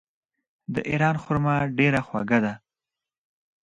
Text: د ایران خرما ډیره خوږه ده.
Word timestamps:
د 0.73 0.75
ایران 0.91 1.15
خرما 1.23 1.55
ډیره 1.77 2.01
خوږه 2.07 2.39
ده. 2.45 2.53